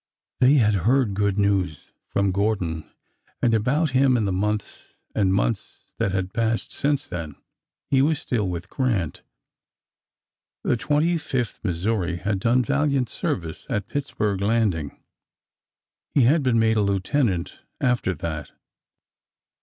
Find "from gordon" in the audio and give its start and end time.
2.09-2.89